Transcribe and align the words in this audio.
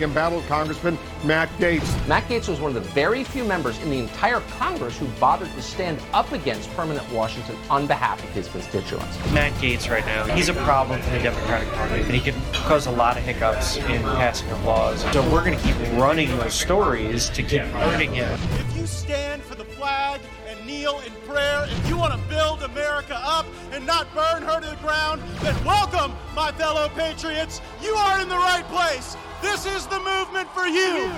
embattled 0.00 0.46
Congressman 0.46 0.98
Matt 1.24 1.48
Gaetz. 1.58 2.08
Matt 2.08 2.24
Gaetz 2.28 2.48
was 2.48 2.60
one 2.60 2.74
of 2.74 2.82
the 2.82 2.88
very 2.90 3.24
few 3.24 3.44
members 3.44 3.80
in 3.82 3.90
the 3.90 3.98
entire 3.98 4.40
Congress 4.58 4.98
who 4.98 5.06
bothered 5.20 5.50
to 5.52 5.62
stand 5.62 6.00
up 6.12 6.32
against 6.32 6.70
permanent 6.74 7.10
Washington 7.12 7.56
on 7.70 7.86
behalf 7.86 8.22
of 8.22 8.30
his 8.30 8.48
constituents. 8.48 9.18
Matt 9.32 9.52
Gaetz, 9.54 9.90
right 9.90 10.04
now, 10.06 10.24
he's 10.34 10.48
a 10.48 10.54
problem 10.54 11.00
for 11.02 11.10
the 11.10 11.18
Democratic 11.20 11.68
Party, 11.72 12.02
and 12.02 12.12
he 12.12 12.20
can 12.20 12.34
cause 12.52 12.86
a 12.86 12.90
lot 12.90 13.16
of 13.16 13.22
hiccups 13.22 13.76
in 13.76 14.02
passing 14.02 14.50
of 14.50 14.64
laws. 14.64 15.02
So 15.12 15.22
we're 15.30 15.44
going 15.44 15.58
to 15.58 15.64
keep 15.64 15.76
running 15.98 16.28
those 16.38 16.54
stories 16.54 17.30
to 17.30 17.42
keep 17.42 17.62
hurting 17.62 18.12
him. 18.12 18.38
If 18.52 18.76
you 18.76 18.86
stand 18.86 19.42
for 19.42 19.54
the 19.54 19.64
flag 19.64 20.20
and 20.48 20.66
kneel 20.66 21.00
in 21.00 21.12
prayer, 21.26 21.66
if 21.68 21.88
you 21.88 21.96
want 21.96 22.12
to 22.12 22.28
build 22.28 22.62
America 22.62 23.18
up 23.22 23.46
and 23.72 23.86
not 23.86 24.12
burn 24.14 24.42
her 24.42 24.60
to 24.60 24.70
the 24.70 24.76
ground, 24.76 25.22
then 25.40 25.64
welcome, 25.64 26.14
my 26.34 26.52
fellow 26.52 26.88
patriots. 26.90 27.60
You 27.82 27.94
are 27.94 28.20
in 28.20 28.28
the 28.28 28.36
right 28.36 28.64
place. 28.68 29.16
This 29.42 29.66
is 29.66 29.86
the 29.86 29.98
movement 30.00 30.48
for 30.50 30.66
you. 30.66 31.12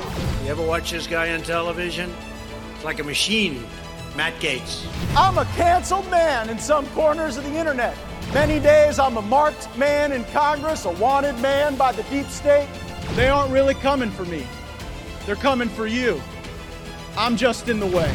You 0.45 0.51
ever 0.51 0.67
watch 0.67 0.91
this 0.91 1.07
guy 1.07 1.33
on 1.35 1.43
television? 1.43 2.13
It's 2.75 2.85
like 2.85 2.99
a 2.99 3.05
machine. 3.05 3.65
Matt 4.17 4.35
Gaetz. 4.41 4.85
I'm 5.17 5.39
a 5.39 5.45
canceled 5.57 6.11
man 6.11 6.51
in 6.51 6.59
some 6.59 6.87
corners 6.89 7.37
of 7.37 7.45
the 7.45 7.55
internet. 7.55 7.97
Many 8.35 8.59
days 8.59 8.99
I'm 8.99 9.17
a 9.17 9.23
marked 9.23 9.75
man 9.77 10.13
in 10.13 10.25
Congress, 10.27 10.85
a 10.85 10.91
wanted 10.91 11.39
man 11.41 11.77
by 11.77 11.93
the 11.93 12.03
deep 12.05 12.27
state. 12.27 12.69
They 13.15 13.29
aren't 13.29 13.53
really 13.53 13.75
coming 13.75 14.11
for 14.11 14.25
me. 14.25 14.47
They're 15.25 15.37
coming 15.37 15.69
for 15.69 15.87
you. 15.87 16.21
I'm 17.17 17.37
just 17.37 17.69
in 17.69 17.79
the 17.79 17.87
way. 17.87 18.13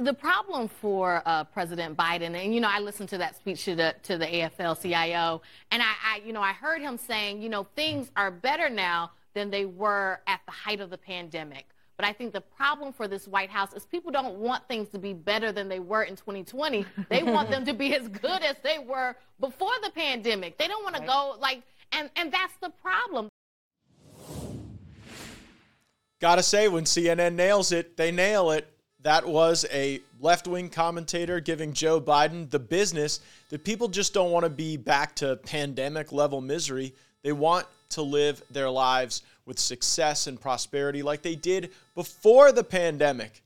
The 0.00 0.14
problem 0.14 0.68
for 0.68 1.22
uh, 1.26 1.44
President 1.44 1.96
Biden, 1.96 2.34
and 2.34 2.54
you 2.54 2.60
know, 2.60 2.68
I 2.70 2.80
listened 2.80 3.08
to 3.10 3.18
that 3.18 3.36
speech 3.36 3.64
to 3.64 3.74
the 3.74 3.94
to 4.04 4.18
the 4.18 4.26
AFL-CIO, 4.26 5.42
and 5.70 5.82
I, 5.82 5.92
I, 6.04 6.22
you 6.24 6.32
know, 6.32 6.42
I 6.42 6.52
heard 6.52 6.80
him 6.80 6.96
saying, 6.96 7.42
you 7.42 7.48
know, 7.48 7.66
things 7.76 8.10
are 8.16 8.30
better 8.30 8.68
now 8.68 9.10
than 9.34 9.50
they 9.50 9.64
were 9.64 10.20
at 10.26 10.40
the 10.46 10.52
height 10.52 10.80
of 10.80 10.90
the 10.90 10.98
pandemic. 10.98 11.66
But 11.96 12.08
I 12.08 12.14
think 12.14 12.32
the 12.32 12.40
problem 12.40 12.94
for 12.94 13.06
this 13.06 13.28
White 13.28 13.50
House 13.50 13.74
is 13.74 13.84
people 13.84 14.10
don't 14.10 14.36
want 14.36 14.66
things 14.68 14.88
to 14.88 14.98
be 14.98 15.12
better 15.12 15.52
than 15.52 15.68
they 15.68 15.80
were 15.80 16.04
in 16.04 16.16
2020. 16.16 16.86
They 17.10 17.22
want 17.22 17.50
them 17.50 17.64
to 17.66 17.74
be 17.74 17.94
as 17.94 18.08
good 18.08 18.42
as 18.42 18.56
they 18.62 18.78
were 18.78 19.14
before 19.38 19.74
the 19.82 19.90
pandemic. 19.90 20.56
They 20.56 20.66
don't 20.66 20.82
want 20.82 20.96
to 20.96 21.02
go 21.02 21.36
like, 21.38 21.62
and 21.92 22.08
and 22.16 22.32
that's 22.32 22.54
the 22.62 22.70
problem. 22.70 23.28
Gotta 26.20 26.42
say, 26.42 26.68
when 26.68 26.84
CNN 26.84 27.34
nails 27.34 27.72
it, 27.72 27.96
they 27.96 28.10
nail 28.10 28.50
it. 28.50 28.66
That 29.02 29.26
was 29.26 29.64
a 29.72 30.00
left 30.20 30.46
wing 30.46 30.68
commentator 30.68 31.40
giving 31.40 31.72
Joe 31.72 32.00
Biden 32.00 32.50
the 32.50 32.58
business 32.58 33.20
that 33.48 33.64
people 33.64 33.88
just 33.88 34.12
don't 34.12 34.30
want 34.30 34.44
to 34.44 34.50
be 34.50 34.76
back 34.76 35.16
to 35.16 35.36
pandemic 35.36 36.12
level 36.12 36.42
misery. 36.42 36.94
They 37.22 37.32
want 37.32 37.66
to 37.90 38.02
live 38.02 38.42
their 38.50 38.68
lives 38.68 39.22
with 39.46 39.58
success 39.58 40.26
and 40.26 40.38
prosperity 40.38 41.02
like 41.02 41.22
they 41.22 41.34
did 41.34 41.70
before 41.94 42.52
the 42.52 42.62
pandemic. 42.62 43.42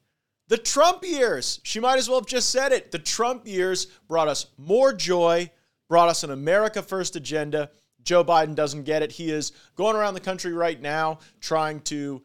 The 0.48 0.58
Trump 0.58 1.05
years, 1.05 1.61
she 1.62 1.80
might 1.80 1.98
as 1.98 2.08
well 2.08 2.18
have 2.18 2.27
just 2.27 2.50
said 2.50 2.72
it. 2.72 2.91
The 2.91 2.98
Trump 2.98 3.46
years 3.46 3.86
brought 4.08 4.28
us 4.28 4.46
more 4.58 4.92
joy, 4.92 5.50
brought 5.89 6.08
us 6.08 6.24
an 6.24 6.33
America 6.33 6.83
First 6.83 7.16
agenda. 7.16 7.70
Joe 8.02 8.22
Biden 8.24 8.55
doesn't 8.55 8.83
get 8.83 9.02
it. 9.02 9.12
He 9.12 9.30
is 9.30 9.52
going 9.77 9.96
around 9.96 10.14
the 10.14 10.20
country 10.20 10.52
right 10.52 10.80
now 10.80 11.20
trying 11.41 11.80
to 11.83 12.22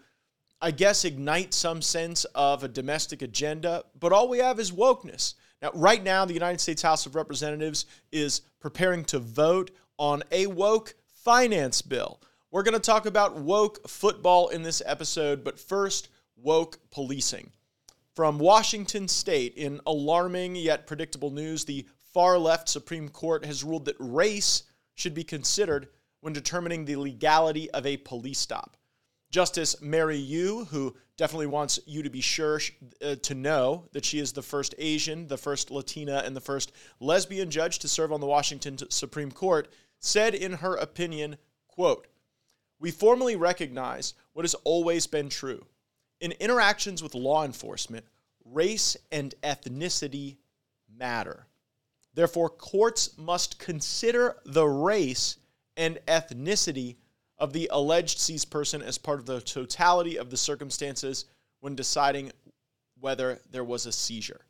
I 0.61 0.71
guess, 0.71 1.05
ignite 1.05 1.53
some 1.53 1.81
sense 1.81 2.25
of 2.35 2.63
a 2.63 2.67
domestic 2.67 3.21
agenda, 3.21 3.85
but 3.97 4.11
all 4.11 4.27
we 4.27 4.39
have 4.39 4.59
is 4.59 4.71
wokeness. 4.71 5.35
Now, 5.61 5.71
right 5.73 6.03
now, 6.03 6.25
the 6.25 6.33
United 6.33 6.59
States 6.59 6.81
House 6.81 7.05
of 7.05 7.15
Representatives 7.15 7.85
is 8.11 8.41
preparing 8.59 9.05
to 9.05 9.19
vote 9.19 9.71
on 9.97 10.21
a 10.31 10.47
woke 10.47 10.95
finance 11.23 11.81
bill. 11.81 12.19
We're 12.51 12.63
going 12.63 12.73
to 12.73 12.79
talk 12.79 13.05
about 13.05 13.37
woke 13.37 13.87
football 13.87 14.49
in 14.49 14.61
this 14.61 14.81
episode, 14.85 15.43
but 15.43 15.59
first, 15.59 16.09
woke 16.35 16.79
policing. 16.91 17.51
From 18.15 18.39
Washington 18.39 19.07
state, 19.07 19.53
in 19.55 19.79
alarming 19.85 20.55
yet 20.55 20.87
predictable 20.87 21.31
news, 21.31 21.63
the 21.63 21.87
far 22.13 22.37
left 22.37 22.67
Supreme 22.67 23.07
Court 23.07 23.45
has 23.45 23.63
ruled 23.63 23.85
that 23.85 23.95
race 23.99 24.63
should 24.95 25.13
be 25.13 25.23
considered 25.23 25.87
when 26.19 26.33
determining 26.33 26.83
the 26.83 26.97
legality 26.97 27.71
of 27.71 27.85
a 27.85 27.97
police 27.97 28.39
stop. 28.39 28.75
Justice 29.31 29.79
Mary 29.81 30.17
Yu, 30.17 30.65
who 30.65 30.95
definitely 31.15 31.47
wants 31.47 31.79
you 31.85 32.01
to 32.01 32.09
be 32.09 32.21
sure 32.21 32.59
uh, 33.03 33.15
to 33.15 33.35
know 33.35 33.85
that 33.91 34.05
she 34.05 34.19
is 34.19 34.31
the 34.31 34.41
first 34.41 34.73
Asian, 34.77 35.27
the 35.27 35.37
first 35.37 35.69
Latina, 35.69 36.23
and 36.25 36.35
the 36.35 36.41
first 36.41 36.71
lesbian 36.99 37.51
judge 37.51 37.79
to 37.79 37.87
serve 37.87 38.11
on 38.11 38.21
the 38.21 38.27
Washington 38.27 38.77
Supreme 38.89 39.31
Court, 39.31 39.67
said 39.99 40.33
in 40.33 40.53
her 40.53 40.75
opinion, 40.75 41.37
quote, 41.67 42.07
"We 42.79 42.89
formally 42.89 43.35
recognize 43.35 44.15
what 44.33 44.45
has 44.45 44.55
always 44.63 45.05
been 45.05 45.29
true. 45.29 45.65
In 46.19 46.31
interactions 46.33 47.03
with 47.03 47.13
law 47.13 47.45
enforcement, 47.45 48.05
race 48.43 48.97
and 49.11 49.35
ethnicity 49.43 50.37
matter. 50.89 51.45
Therefore, 52.13 52.49
courts 52.49 53.17
must 53.17 53.59
consider 53.59 54.37
the 54.45 54.65
race 54.65 55.37
and 55.77 55.99
ethnicity 56.07 56.97
of 57.39 57.53
the 57.53 57.69
alleged 57.71 58.19
seized 58.19 58.51
person 58.51 58.81
as 58.81 58.97
part 58.97 59.19
of 59.19 59.25
the 59.25 59.41
totality 59.41 60.17
of 60.17 60.29
the 60.29 60.37
circumstances 60.37 61.25
when 61.61 61.75
deciding 61.75 62.31
whether 62.99 63.39
there 63.49 63.63
was 63.63 63.85
a 63.85 63.91
seizure. 63.91 64.41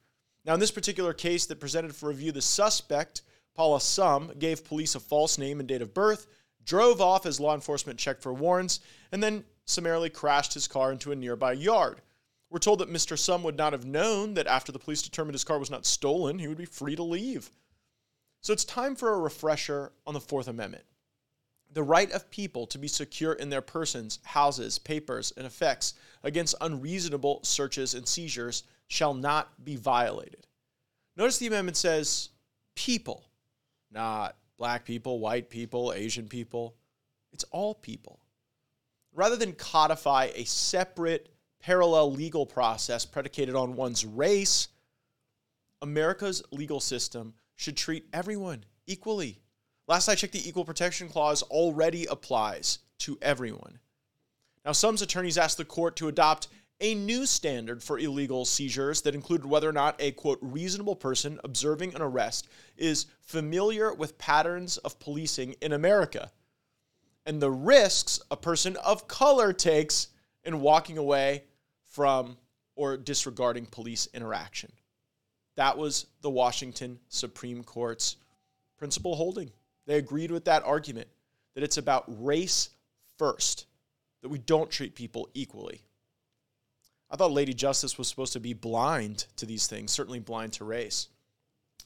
Now, 0.46 0.54
in 0.54 0.60
this 0.60 0.72
particular 0.72 1.14
case 1.14 1.46
that 1.46 1.60
presented 1.60 1.96
for 1.96 2.10
review, 2.10 2.32
the 2.32 2.42
suspect, 2.42 3.22
Palla 3.56 3.82
Sum, 3.82 4.32
gave 4.40 4.66
police 4.66 4.96
a 4.96 5.00
false 5.00 5.38
name 5.38 5.60
and 5.60 5.68
date 5.68 5.82
of 5.82 5.94
birth, 5.94 6.28
drove 6.64 7.02
off 7.02 7.26
as 7.26 7.40
law 7.40 7.54
enforcement 7.54 8.00
checked 8.00 8.24
for 8.24 8.34
warrants, 8.34 8.80
and 9.12 9.22
then 9.22 9.44
summarily 9.66 10.10
crashed 10.10 10.54
his 10.54 10.68
car 10.68 10.92
into 10.92 11.12
a 11.12 11.16
nearby 11.16 11.54
yard. 11.54 12.02
We're 12.50 12.60
told 12.60 12.80
that 12.80 12.92
Mr. 12.92 13.18
Sum 13.18 13.44
would 13.44 13.58
not 13.58 13.74
have 13.74 13.86
known 13.86 14.34
that 14.34 14.48
after 14.48 14.72
the 14.72 14.80
police 14.80 15.04
determined 15.04 15.36
his 15.36 15.44
car 15.44 15.60
was 15.60 15.70
not 15.70 15.86
stolen, 15.86 16.40
he 16.40 16.48
would 16.48 16.58
be 16.58 16.66
free 16.66 16.96
to 16.96 17.04
leave. 17.04 17.52
So 18.42 18.54
it's 18.54 18.66
time 18.66 18.96
for 18.96 19.14
a 19.14 19.20
refresher 19.20 19.92
on 20.08 20.16
the 20.16 20.20
Fourth 20.20 20.48
Amendment. 20.48 20.86
The 21.72 21.84
right 21.84 22.12
of 22.12 22.31
people 22.31 22.66
to 22.68 22.78
be 22.78 22.88
secure 22.88 23.34
in 23.34 23.50
their 23.50 23.62
persons, 23.62 24.19
houses, 24.24 24.80
papers, 24.80 25.31
and 25.38 25.46
effects 25.46 25.94
against 26.24 26.56
unreasonable 26.62 27.41
searches 27.44 27.94
and 27.94 28.07
seizures 28.07 28.63
shall 28.88 29.13
not 29.13 29.63
be 29.63 29.75
violated. 29.75 30.47
Notice 31.16 31.38
the 31.38 31.47
amendment 31.47 31.78
says 31.78 32.29
people, 32.75 33.25
not 33.91 34.35
black 34.58 34.84
people, 34.84 35.19
white 35.19 35.50
people, 35.50 35.94
Asian 35.94 36.28
people. 36.28 36.75
It's 37.31 37.46
all 37.52 37.75
people. 37.75 38.19
Rather 39.13 39.35
than 39.35 39.53
codify 39.53 40.29
a 40.34 40.46
separate, 40.46 41.29
parallel 41.59 42.12
legal 42.12 42.46
process 42.46 43.06
predicated 43.06 43.56
on 43.56 43.75
one's 43.75 44.06
race, 44.06 44.69
America's 45.81 46.41
legal 46.52 46.79
system 46.79 47.34
should 47.56 47.78
treat 47.78 48.06
everyone 48.13 48.63
equally 48.88 49.40
Last 49.90 50.08
I 50.08 50.14
checked, 50.14 50.34
the 50.34 50.48
Equal 50.48 50.66
Protection 50.66 51.10
Clause 51.10 51.42
already 51.42 52.06
applies 52.06 52.78
to 53.00 53.18
everyone. 53.24 53.80
Now, 54.64 54.72
Sum's 54.72 55.02
attorneys 55.02 55.36
asked 55.36 55.58
the 55.58 55.66
court 55.66 55.96
to 55.96 56.08
adopt 56.08 56.48
a 56.80 56.94
new 56.94 57.26
standard 57.26 57.82
for 57.82 57.98
illegal 57.98 58.46
seizures 58.46 59.02
that 59.02 59.16
included 59.16 59.48
whether 59.48 59.68
or 59.68 59.74
not 59.74 59.96
a 59.98 60.12
quote 60.12 60.38
reasonable 60.44 60.96
person 60.96 61.40
observing 61.44 61.96
an 61.96 62.04
arrest 62.04 62.48
is 62.78 63.08
familiar 63.22 63.92
with 63.92 64.20
patterns 64.20 64.78
of 64.78 65.00
policing 65.00 65.56
in 65.60 65.74
America 65.74 66.32
and 67.26 67.42
the 67.42 67.50
risks 67.52 68.20
a 68.30 68.38
person 68.38 68.78
of 68.78 69.08
color 69.08 69.52
takes 69.52 70.10
in 70.44 70.62
walking 70.62 71.00
away 71.00 71.44
from 71.84 72.38
or 72.76 72.96
disregarding 72.96 73.66
police 73.66 74.08
interaction. 74.14 74.72
That 75.56 75.80
was 75.80 76.06
the 76.22 76.30
Washington 76.30 77.00
Supreme 77.10 77.64
Court's 77.64 78.18
principal 78.78 79.16
holding. 79.16 79.52
They 79.90 79.97
agreed 79.97 80.30
with 80.30 80.46
that 80.46 80.62
argument 80.66 81.08
that 81.56 81.64
it's 81.64 81.80
about 81.80 82.06
race 82.24 82.70
first, 83.18 83.66
that 84.22 84.30
we 84.30 84.38
don't 84.38 84.70
treat 84.70 84.94
people 84.94 85.28
equally. 85.34 85.82
I 87.09 87.16
thought 87.16 87.32
Lady 87.32 87.56
Justice 87.56 87.97
was 87.97 88.08
supposed 88.08 88.34
to 88.34 88.40
be 88.40 88.53
blind 88.53 89.26
to 89.38 89.47
these 89.47 89.66
things, 89.66 89.91
certainly 89.91 90.20
blind 90.20 90.53
to 90.53 90.64
race. 90.64 91.08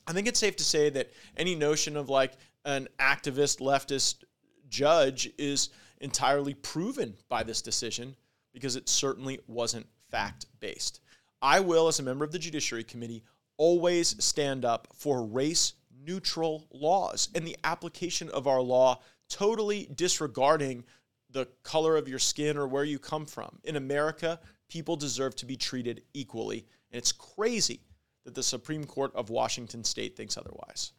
I 0.06 0.12
think 0.12 0.28
it's 0.28 0.42
safe 0.42 0.58
to 0.58 0.66
say 0.66 0.90
that 0.90 1.12
any 1.38 1.56
notion 1.56 1.96
of 1.96 2.10
like 2.10 2.34
an 2.66 2.90
activist 3.00 3.62
leftist 3.62 4.26
judge 4.68 5.32
is 5.38 5.70
entirely 6.02 6.56
proven 6.56 7.14
by 7.30 7.44
this 7.44 7.62
decision 7.62 8.18
because 8.52 8.76
it 8.76 8.90
certainly 8.90 9.40
wasn't 9.48 9.88
fact 10.12 10.48
based. 10.60 11.00
I 11.42 11.62
will, 11.62 11.88
as 11.88 12.00
a 12.00 12.04
member 12.04 12.26
of 12.26 12.34
the 12.34 12.40
Judiciary 12.40 12.84
Committee, 12.84 13.24
always 13.56 14.22
stand 14.22 14.66
up 14.66 14.90
for 14.94 15.24
race 15.24 15.76
neutral 16.06 16.68
laws 16.72 17.30
and 17.36 17.46
the 17.46 17.58
application 17.64 18.30
of 18.30 18.48
our 18.48 18.62
law 18.62 19.00
totally 19.30 19.90
disregarding 19.96 20.84
the 21.30 21.48
color 21.64 21.98
of 21.98 22.08
your 22.08 22.20
skin 22.20 22.58
or 22.58 22.68
where 22.68 22.84
you 22.84 23.00
come 23.00 23.26
from. 23.26 23.60
In 23.64 23.76
America, 23.76 24.40
people 24.70 24.96
deserve 24.96 25.36
to 25.38 25.46
be 25.46 25.56
treated 25.56 26.04
equally. 26.14 26.66
And 26.92 27.00
it's 27.00 27.12
crazy 27.12 27.82
that 28.24 28.36
the 28.36 28.44
Supreme 28.44 28.86
Court 28.86 29.14
of 29.16 29.30
Washington 29.30 29.84
state 29.84 30.16
thinks 30.16 30.38
otherwise. 30.38 30.94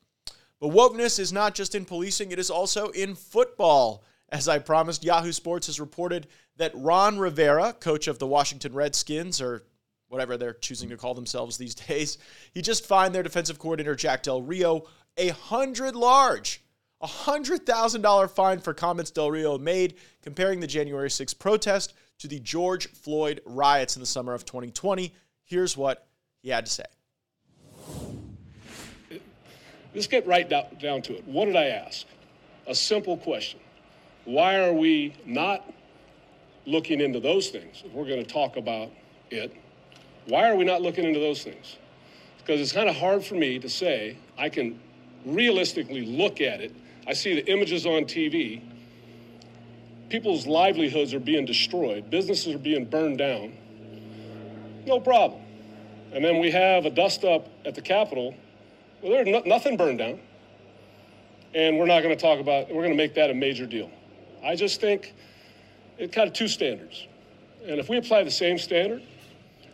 But 0.60 0.70
wokeness 0.70 1.18
is 1.18 1.32
not 1.32 1.54
just 1.54 1.74
in 1.74 1.84
policing, 1.84 2.32
it 2.32 2.38
is 2.38 2.50
also 2.50 2.88
in 2.88 3.14
football. 3.14 4.04
As 4.30 4.48
I 4.48 4.58
promised, 4.58 5.04
Yahoo 5.04 5.32
Sports 5.32 5.66
has 5.66 5.78
reported 5.78 6.26
that 6.56 6.72
Ron 6.74 7.18
Rivera, 7.18 7.72
coach 7.72 8.08
of 8.08 8.18
the 8.18 8.26
Washington 8.26 8.72
Redskins, 8.72 9.40
or 9.40 9.64
whatever 10.08 10.36
they're 10.36 10.54
choosing 10.54 10.88
to 10.88 10.96
call 10.96 11.14
themselves 11.14 11.56
these 11.56 11.74
days, 11.86 12.18
he 12.52 12.62
just 12.62 12.86
fined 12.86 13.14
their 13.14 13.22
defensive 13.22 13.58
coordinator, 13.58 13.94
Jack 13.94 14.22
Del 14.22 14.42
Rio, 14.42 14.84
a 15.16 15.28
hundred 15.28 15.94
large, 15.94 16.62
a 17.00 17.06
hundred 17.06 17.66
thousand 17.66 18.02
dollar 18.02 18.28
fine 18.28 18.58
for 18.58 18.74
comments 18.74 19.10
Del 19.10 19.30
Rio 19.30 19.58
made 19.58 19.94
comparing 20.22 20.60
the 20.60 20.66
January 20.66 21.08
6th 21.08 21.38
protest 21.38 21.94
to 22.18 22.28
the 22.28 22.40
George 22.40 22.88
Floyd 22.88 23.40
riots 23.44 23.96
in 23.96 24.00
the 24.00 24.06
summer 24.06 24.34
of 24.34 24.44
2020. 24.44 25.12
Here's 25.44 25.76
what 25.76 26.06
he 26.42 26.48
had 26.48 26.66
to 26.66 26.72
say. 26.72 26.84
Let's 29.94 30.08
get 30.08 30.26
right 30.26 30.48
down 30.48 31.02
to 31.02 31.14
it. 31.16 31.24
What 31.26 31.44
did 31.44 31.56
I 31.56 31.66
ask? 31.66 32.06
A 32.66 32.74
simple 32.74 33.16
question. 33.16 33.60
Why 34.24 34.58
are 34.58 34.72
we 34.72 35.14
not 35.24 35.70
looking 36.66 37.00
into 37.00 37.20
those 37.20 37.50
things? 37.50 37.82
If 37.84 37.92
we're 37.92 38.08
going 38.08 38.24
to 38.24 38.30
talk 38.30 38.56
about 38.56 38.90
it, 39.30 39.54
why 40.26 40.48
are 40.48 40.56
we 40.56 40.64
not 40.64 40.82
looking 40.82 41.04
into 41.04 41.20
those 41.20 41.42
things? 41.42 41.76
Because 42.38 42.60
it's 42.60 42.72
kind 42.72 42.88
of 42.88 42.96
hard 42.96 43.24
for 43.24 43.34
me 43.34 43.58
to 43.58 43.68
say 43.68 44.16
I 44.38 44.48
can 44.48 44.78
realistically 45.24 46.04
look 46.04 46.40
at 46.40 46.60
it. 46.60 46.74
I 47.06 47.12
see 47.12 47.34
the 47.34 47.50
images 47.50 47.86
on 47.86 48.04
TV. 48.04 48.62
People's 50.08 50.46
livelihoods 50.46 51.14
are 51.14 51.20
being 51.20 51.44
destroyed, 51.44 52.10
businesses 52.10 52.54
are 52.54 52.58
being 52.58 52.84
burned 52.84 53.18
down. 53.18 53.52
No 54.86 55.00
problem. 55.00 55.40
And 56.12 56.24
then 56.24 56.38
we 56.38 56.50
have 56.50 56.84
a 56.84 56.90
dust 56.90 57.24
up 57.24 57.48
at 57.64 57.74
the 57.74 57.80
Capitol 57.80 58.34
well, 59.04 59.12
there's 59.12 59.28
no, 59.28 59.42
nothing 59.44 59.76
burned 59.76 59.98
down. 59.98 60.18
And 61.54 61.78
we're 61.78 61.84
not 61.84 62.02
going 62.02 62.16
to 62.16 62.20
talk 62.20 62.40
about, 62.40 62.68
we're 62.68 62.82
going 62.82 62.90
to 62.90 62.96
make 62.96 63.14
that 63.14 63.30
a 63.30 63.34
major 63.34 63.66
deal. 63.66 63.90
I 64.42 64.56
just 64.56 64.80
think 64.80 65.12
it 65.98 66.10
kind 66.10 66.26
of 66.26 66.32
two 66.32 66.48
standards. 66.48 67.06
And 67.66 67.78
if 67.78 67.90
we 67.90 67.98
apply 67.98 68.24
the 68.24 68.30
same 68.30 68.56
standard 68.56 69.02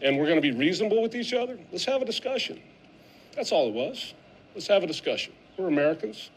and 0.03 0.19
we're 0.19 0.27
going 0.27 0.41
to 0.41 0.43
be 0.43 0.53
reasonable 0.53 1.03
with 1.03 1.15
each 1.15 1.33
other, 1.33 1.59
let's 1.73 1.85
have 1.85 2.03
a 2.03 2.05
discussion. 2.05 2.61
That's 3.35 3.53
all 3.53 3.69
it 3.69 3.75
was. 3.75 4.15
Let's 4.55 4.67
have 4.67 4.83
a 4.83 4.87
discussion. 4.87 5.33
We're 5.57 5.69
Americans. 5.69 6.31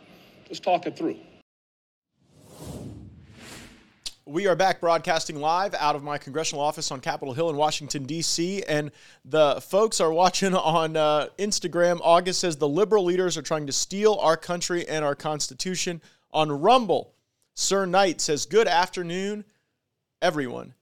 Let's 0.48 0.60
talk 0.60 0.86
it 0.86 0.98
through. 0.98 1.18
We 4.26 4.48
are 4.48 4.56
back 4.56 4.80
broadcasting 4.80 5.36
live 5.36 5.74
out 5.74 5.98
of 5.98 6.04
my 6.04 6.18
congressional 6.18 6.64
office 6.64 6.92
on 6.92 7.02
Capitol 7.02 7.34
Hill 7.34 7.50
in 7.50 7.58
Washington, 7.58 8.06
D.C. 8.06 8.64
And 8.64 8.92
the 9.26 9.60
folks 9.62 10.00
are 10.00 10.14
watching 10.14 10.56
on 10.56 10.96
uh, 10.96 11.28
Instagram. 11.38 12.00
August 12.02 12.40
says 12.40 12.56
the 12.56 12.68
liberal 12.68 13.04
leaders 13.04 13.38
are 13.38 13.42
trying 13.42 13.68
to 13.68 13.74
steal 13.74 14.16
our 14.22 14.38
country 14.38 14.88
and 14.88 15.04
our 15.04 15.16
Constitution. 15.16 16.02
On 16.32 16.52
Rumble, 16.52 17.14
Sir 17.54 17.86
Knight 17.86 18.22
says, 18.22 18.46
Good 18.46 18.68
afternoon, 18.68 19.44
everyone 20.22 20.74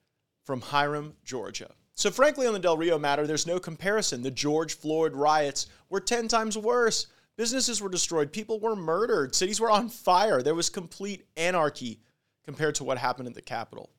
from 0.45 0.62
Hiram, 0.62 1.16
Georgia. 1.25 1.72
So, 1.96 2.10
frankly, 2.10 2.48
on 2.48 2.54
the 2.54 2.60
Del 2.60 2.78
Rio 2.78 2.98
matter, 2.98 3.28
there's 3.28 3.48
no 3.48 3.60
comparison. 3.60 4.22
The 4.22 4.32
George 4.32 4.76
Floyd 4.76 5.14
riots 5.14 5.68
were 5.90 6.00
10 6.00 6.28
times 6.28 6.58
worse. 6.58 7.08
Businesses 7.38 7.82
were 7.82 7.90
destroyed, 7.90 8.32
people 8.32 8.60
were 8.60 8.76
murdered, 8.76 9.34
cities 9.34 9.60
were 9.60 9.72
on 9.72 9.90
fire. 9.90 10.42
There 10.42 10.56
was 10.56 10.70
complete 10.70 11.26
anarchy 11.38 12.00
compared 12.46 12.76
to 12.76 12.84
what 12.84 12.98
happened 12.98 13.28
at 13.28 13.36
the 13.36 13.42
Capitol. 13.42 13.90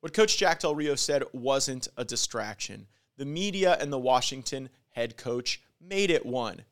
What 0.00 0.14
Coach 0.14 0.36
Jack 0.36 0.60
Del 0.60 0.74
Rio 0.74 0.94
said 0.94 1.22
wasn't 1.32 1.88
a 1.96 2.04
distraction. 2.04 2.86
The 3.18 3.24
media 3.24 3.76
and 3.80 3.92
the 3.92 3.98
Washington 3.98 4.68
head 4.90 5.16
coach 5.16 5.60
made 5.80 6.10
it 6.10 6.24
one. 6.24 6.62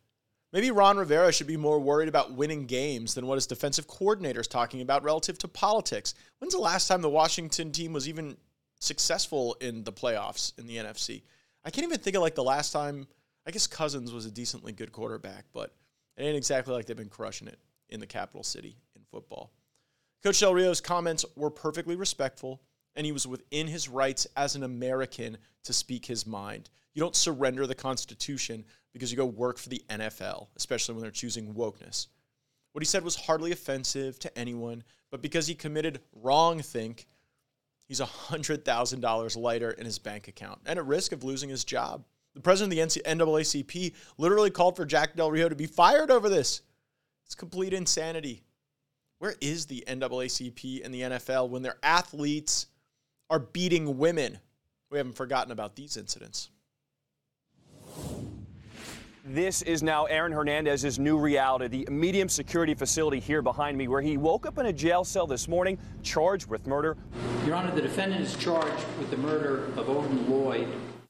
Maybe 0.52 0.70
Ron 0.70 0.96
Rivera 0.96 1.32
should 1.32 1.46
be 1.46 1.56
more 1.56 1.78
worried 1.78 2.08
about 2.08 2.32
winning 2.32 2.66
games 2.66 3.14
than 3.14 3.26
what 3.26 3.36
his 3.36 3.46
defensive 3.46 3.86
coordinator 3.86 4.40
is 4.40 4.48
talking 4.48 4.80
about 4.80 5.04
relative 5.04 5.38
to 5.38 5.48
politics. 5.48 6.14
When's 6.38 6.54
the 6.54 6.60
last 6.60 6.88
time 6.88 7.02
the 7.02 7.08
Washington 7.08 7.70
team 7.70 7.92
was 7.92 8.08
even 8.08 8.36
successful 8.80 9.56
in 9.60 9.84
the 9.84 9.92
playoffs 9.92 10.58
in 10.58 10.66
the 10.66 10.76
NFC? 10.76 11.22
I 11.64 11.70
can't 11.70 11.86
even 11.86 11.98
think 11.98 12.16
of 12.16 12.22
like 12.22 12.34
the 12.34 12.42
last 12.42 12.72
time. 12.72 13.06
I 13.46 13.50
guess 13.50 13.66
Cousins 13.66 14.12
was 14.12 14.26
a 14.26 14.30
decently 14.30 14.72
good 14.72 14.92
quarterback, 14.92 15.46
but 15.52 15.74
it 16.16 16.24
ain't 16.24 16.36
exactly 16.36 16.74
like 16.74 16.86
they've 16.86 16.96
been 16.96 17.08
crushing 17.08 17.48
it 17.48 17.58
in 17.88 18.00
the 18.00 18.06
capital 18.06 18.42
city 18.42 18.76
in 18.96 19.02
football. 19.10 19.52
Coach 20.22 20.40
Del 20.40 20.54
Rio's 20.54 20.80
comments 20.80 21.24
were 21.36 21.50
perfectly 21.50 21.96
respectful, 21.96 22.60
and 22.94 23.06
he 23.06 23.12
was 23.12 23.26
within 23.26 23.66
his 23.66 23.88
rights 23.88 24.26
as 24.36 24.54
an 24.54 24.62
American 24.62 25.38
to 25.64 25.72
speak 25.72 26.04
his 26.04 26.26
mind. 26.26 26.68
You 26.94 27.00
don't 27.00 27.16
surrender 27.16 27.66
the 27.66 27.74
Constitution 27.74 28.64
because 28.92 29.10
you 29.10 29.16
go 29.16 29.26
work 29.26 29.56
for 29.58 29.68
the 29.68 29.82
NFL, 29.88 30.48
especially 30.56 30.94
when 30.94 31.02
they're 31.02 31.10
choosing 31.10 31.54
wokeness. 31.54 32.08
What 32.72 32.82
he 32.82 32.86
said 32.86 33.02
was 33.02 33.16
hardly 33.16 33.52
offensive 33.52 34.18
to 34.20 34.38
anyone, 34.38 34.84
but 35.10 35.22
because 35.22 35.46
he 35.46 35.54
committed 35.54 36.00
wrong 36.14 36.60
think, 36.60 37.06
he's 37.90 38.00
$100,000 38.00 39.36
lighter 39.36 39.72
in 39.72 39.84
his 39.84 39.98
bank 39.98 40.28
account 40.28 40.60
and 40.64 40.78
at 40.78 40.86
risk 40.86 41.10
of 41.10 41.24
losing 41.24 41.50
his 41.50 41.64
job. 41.64 42.04
The 42.34 42.40
president 42.40 42.72
of 42.72 42.94
the 42.94 43.02
NAACP 43.02 43.94
literally 44.16 44.50
called 44.50 44.76
for 44.76 44.86
Jack 44.86 45.16
Del 45.16 45.28
Rio 45.28 45.48
to 45.48 45.56
be 45.56 45.66
fired 45.66 46.08
over 46.08 46.28
this. 46.28 46.62
It's 47.26 47.34
complete 47.34 47.72
insanity. 47.72 48.44
Where 49.18 49.34
is 49.40 49.66
the 49.66 49.82
NAACP 49.88 50.84
and 50.84 50.94
the 50.94 51.00
NFL 51.00 51.50
when 51.50 51.62
their 51.62 51.78
athletes 51.82 52.66
are 53.28 53.40
beating 53.40 53.98
women? 53.98 54.38
We 54.92 54.98
haven't 54.98 55.16
forgotten 55.16 55.50
about 55.50 55.74
these 55.74 55.96
incidents. 55.96 56.50
This 59.24 59.62
is 59.62 59.82
now 59.82 60.04
Aaron 60.04 60.30
Hernandez's 60.30 61.00
new 61.00 61.18
reality, 61.18 61.66
the 61.84 61.90
medium 61.90 62.28
security 62.28 62.74
facility 62.74 63.18
here 63.18 63.42
behind 63.42 63.76
me, 63.76 63.88
where 63.88 64.00
he 64.00 64.16
woke 64.16 64.46
up 64.46 64.58
in 64.58 64.66
a 64.66 64.72
jail 64.72 65.02
cell 65.02 65.26
this 65.26 65.48
morning, 65.48 65.76
charged 66.04 66.46
with 66.46 66.68
murder. 66.68 66.96
Your 67.50 67.56
Honor, 67.56 67.74
the 67.74 67.82
defendant 67.82 68.22
is 68.22 68.36
charged 68.36 68.86
with 69.00 69.10
the 69.10 69.16
murder 69.16 69.64
of 69.76 69.88
Odin 69.88 70.30
Lloyd. 70.30 70.68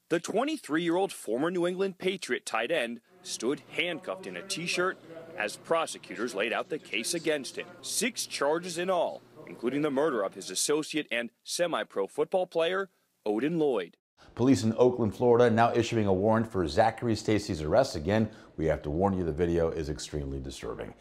The 0.09 0.19
23 0.19 0.81
year 0.81 0.95
old 0.95 1.13
former 1.13 1.51
New 1.51 1.67
England 1.67 1.99
Patriot 1.99 2.47
tight 2.47 2.71
end 2.71 2.99
stood 3.21 3.61
handcuffed 3.73 4.25
in 4.25 4.35
a 4.35 4.41
t 4.41 4.65
shirt 4.65 4.97
as 5.37 5.57
prosecutors 5.57 6.33
laid 6.33 6.51
out 6.51 6.69
the 6.69 6.79
case 6.79 7.13
against 7.13 7.57
him. 7.57 7.67
Six 7.83 8.25
charges 8.25 8.79
in 8.79 8.89
all, 8.89 9.21
including 9.45 9.83
the 9.83 9.91
murder 9.91 10.23
of 10.23 10.33
his 10.33 10.49
associate 10.49 11.05
and 11.11 11.29
semi 11.43 11.83
pro 11.83 12.07
football 12.07 12.47
player, 12.47 12.89
Odin 13.23 13.59
Lloyd. 13.59 13.97
Police 14.33 14.63
in 14.63 14.73
Oakland, 14.79 15.15
Florida, 15.15 15.51
now 15.51 15.71
issuing 15.75 16.07
a 16.07 16.13
warrant 16.13 16.51
for 16.51 16.67
Zachary 16.67 17.15
Stacy's 17.15 17.61
arrest. 17.61 17.95
Again, 17.95 18.27
we 18.57 18.65
have 18.65 18.81
to 18.81 18.89
warn 18.89 19.15
you 19.15 19.23
the 19.23 19.31
video 19.31 19.69
is 19.69 19.91
extremely 19.91 20.39
disturbing. 20.39 20.95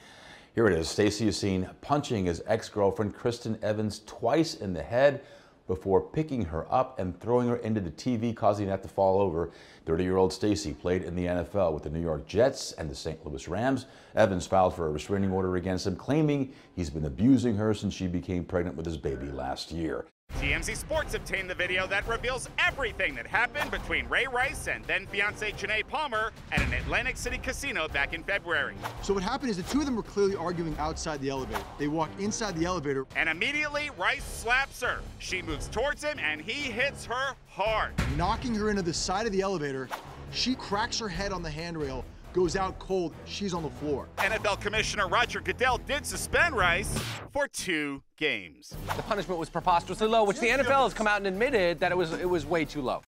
Here 0.53 0.67
it 0.67 0.73
is. 0.73 0.89
Stacy 0.89 1.29
is 1.29 1.37
seen 1.37 1.71
punching 1.81 2.27
his 2.27 2.43
ex 2.45 2.69
girlfriend, 2.69 3.15
Kristen 3.15 3.57
Evans, 3.63 4.03
twice 4.05 4.55
in 4.55 4.73
the 4.73 4.83
head 4.83 5.23
before 5.69 6.01
picking 6.01 6.47
her 6.47 6.67
up 6.73 6.99
and 6.99 7.19
throwing 7.21 7.47
her 7.47 7.59
into 7.59 7.81
the 7.81 7.93
TV, 7.93 8.35
causing 8.35 8.67
that 8.67 8.83
to 8.83 8.89
fall 8.89 9.21
over. 9.21 9.53
30 9.87 10.03
year 10.03 10.17
old 10.17 10.33
Stacy 10.33 10.73
played 10.73 11.05
in 11.05 11.15
the 11.15 11.27
NFL 11.27 11.73
with 11.73 11.85
the 11.85 11.91
New 11.91 12.01
York 12.01 12.27
Jets 12.27 12.73
and 12.73 12.91
the 12.91 12.97
St. 12.97 13.25
Louis 13.25 13.47
Rams. 13.47 13.87
Evans 14.17 14.49
filed 14.49 14.75
for 14.75 14.89
a 14.89 14.91
restraining 14.91 15.31
order 15.31 15.55
against 15.55 15.87
him, 15.87 15.95
claiming 15.95 16.53
he's 16.75 16.91
been 16.91 17.05
abusing 17.05 17.55
her 17.55 17.73
since 17.73 17.95
she 17.95 18.09
became 18.09 18.45
pregnant 18.45 18.77
with 18.77 18.87
his 18.87 18.97
baby 18.97 19.31
last 19.31 19.71
year. 19.71 20.05
TMZ 20.39 20.77
Sports 20.77 21.15
obtained 21.15 21.51
the 21.51 21.55
video 21.55 21.87
that 21.87 22.07
reveals 22.09 22.49
everything 22.59 23.15
that 23.15 23.27
happened 23.27 23.71
between 23.71 24.09
Ray 24.09 24.27
Rice 24.27 24.69
and 24.69 24.85
then 24.85 25.07
fiancee 25.07 25.53
Janay 25.53 25.87
Palmer 25.87 26.33
at 26.53 26.63
an 26.63 26.73
Atlantic 26.73 27.17
City 27.17 27.39
casino 27.39 27.89
back 27.89 28.15
in 28.15 28.23
February. 28.23 28.75
So 29.03 29.13
what 29.13 29.23
happened 29.23 29.51
is 29.51 29.59
the 29.59 29.63
two 29.65 29.81
of 29.81 29.87
them 29.87 29.97
were 29.97 30.03
clearly 30.03 30.37
arguing 30.37 30.77
outside 30.79 31.21
the 31.21 31.29
elevator. 31.29 31.63
They 31.79 31.89
walk 31.89 32.09
inside 32.19 32.57
the 32.57 32.65
elevator. 32.65 33.07
And 33.17 33.29
immediately 33.29 33.91
Rice 33.99 34.25
slaps 34.25 34.81
her. 34.81 35.01
She 35.19 35.43
moves 35.43 35.69
towards 35.69 36.03
him 36.03 36.19
and 36.19 36.41
he 36.41 36.71
hits 36.71 37.05
her 37.05 37.35
hard. 37.49 37.93
Knocking 38.17 38.55
her 38.55 38.71
into 38.71 38.83
the 38.83 38.95
side 38.95 39.27
of 39.27 39.33
the 39.33 39.43
elevator. 39.43 39.89
She 40.33 40.55
cracks 40.55 40.99
her 40.99 41.09
head 41.09 41.33
on 41.33 41.43
the 41.43 41.51
handrail 41.51 42.05
goes 42.33 42.57
out 42.57 42.79
cold, 42.79 43.15
she's 43.25 43.55
on 43.55 43.63
the 43.63 43.71
floor. 43.71 44.09
NFL 44.19 44.61
Commissioner 44.61 45.09
Roger 45.09 45.41
Goodell 45.41 45.79
did 45.79 46.07
suspend 46.07 46.57
Rice 46.57 46.99
for 47.33 47.49
two 47.49 48.03
games. 48.17 48.75
The 48.97 49.03
punishment 49.03 49.39
was 49.39 49.51
preposterously 49.51 50.09
low, 50.09 50.25
which 50.25 50.39
the 50.39 50.49
NFL 50.49 50.85
has 50.85 50.95
come 50.95 51.07
out 51.07 51.19
and 51.19 51.27
admitted 51.27 51.81
that 51.81 51.93
it 51.93 51.97
was 51.97 52.13
it 52.13 52.29
was 52.29 52.47
way 52.47 52.65
too 52.65 52.83
low. 52.83 53.03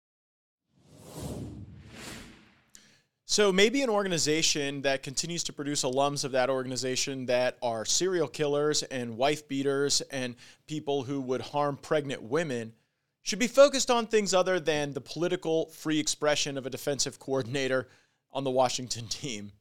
So 3.33 3.51
maybe 3.51 3.81
an 3.81 3.89
organization 3.89 4.83
that 4.83 5.03
continues 5.03 5.43
to 5.45 5.55
produce 5.55 5.85
alums 5.85 6.23
of 6.23 6.33
that 6.33 6.51
organization 6.51 7.25
that 7.27 7.57
are 7.63 7.87
serial 7.87 8.29
killers 8.29 8.83
and 8.83 9.17
wife 9.17 9.49
beaters 9.49 10.03
and 10.11 10.37
people 10.67 11.05
who 11.05 11.19
would 11.23 11.41
harm 11.41 11.79
pregnant 11.79 12.23
women 12.23 12.75
should 13.23 13.39
be 13.39 13.47
focused 13.47 13.91
on 13.91 14.07
things 14.07 14.35
other 14.35 14.61
than 14.61 14.93
the 14.93 15.01
political 15.01 15.71
free 15.71 15.99
expression 15.99 16.59
of 16.59 16.67
a 16.67 16.71
defensive 16.71 17.19
coordinator 17.19 17.89
on 18.33 18.45
the 18.45 18.51
Washington 18.51 19.07
team. 19.09 19.53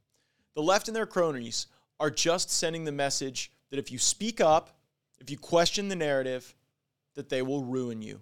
The 0.55 0.61
left 0.61 0.87
and 0.87 0.95
their 0.95 1.05
cronies 1.05 1.67
are 1.99 2.09
just 2.09 2.49
sending 2.49 2.83
the 2.83 2.91
message 2.91 3.51
that 3.69 3.79
if 3.79 3.91
you 3.91 3.97
speak 3.97 4.41
up, 4.41 4.69
if 5.19 5.29
you 5.29 5.37
question 5.37 5.87
the 5.87 5.95
narrative, 5.95 6.55
that 7.15 7.29
they 7.29 7.41
will 7.41 7.63
ruin 7.63 8.01
you. 8.01 8.19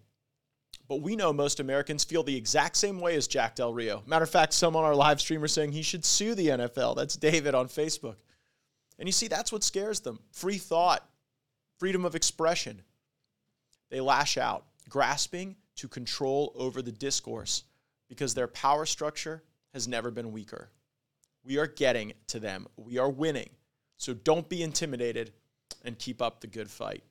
But 0.88 1.01
we 1.01 1.15
know 1.15 1.32
most 1.32 1.60
Americans 1.60 2.03
feel 2.03 2.24
the 2.24 2.36
exact 2.36 2.75
same 2.75 3.00
way 3.00 3.15
as 3.15 3.27
Jack 3.27 3.56
Del 3.56 3.74
Rio. 3.74 4.01
Matter 4.08 4.24
of 4.24 4.29
fact, 4.29 4.53
some 4.53 4.75
on 4.75 4.84
our 4.84 4.96
live 4.96 5.22
stream 5.22 5.44
are 5.44 5.48
saying 5.48 5.72
he 5.72 5.84
should 5.84 6.03
sue 6.03 6.34
the 6.34 6.48
NFL. 6.48 6.96
That's 6.96 7.15
David 7.15 7.53
on 7.53 7.68
Facebook. 7.68 8.15
And 8.98 9.08
you 9.08 9.13
see, 9.13 9.27
that's 9.27 9.51
what 9.51 9.63
scares 9.63 10.00
them 10.00 10.20
free 10.32 10.58
thought, 10.58 11.08
freedom 11.77 12.06
of 12.06 12.15
expression. 12.15 12.82
They 13.89 14.01
lash 14.01 14.38
out, 14.38 14.65
grasping 14.89 15.56
to 15.77 15.88
control 15.88 16.51
over 16.56 16.82
the 16.82 16.91
discourse 16.91 17.63
because 18.08 18.34
their 18.34 18.48
power 18.48 18.86
structure 18.86 19.44
has 19.73 19.88
never 19.88 20.11
been 20.11 20.31
weaker. 20.31 20.69
We 21.43 21.57
are 21.57 21.67
getting 21.67 22.13
to 22.27 22.39
them, 22.39 22.67
we 22.77 22.97
are 22.97 23.09
winning. 23.09 23.49
So 23.97 24.13
don't 24.13 24.47
be 24.47 24.63
intimidated 24.63 25.31
and 25.83 25.97
keep 25.97 26.21
up 26.21 26.39
the 26.39 26.47
good 26.47 26.69
fight. 26.69 27.03